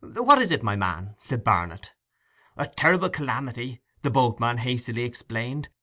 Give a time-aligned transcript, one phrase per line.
[0.15, 1.93] 'What is it, my man?' said Barnet.
[2.57, 5.69] 'A terrible calamity!' the boatman hastily explained.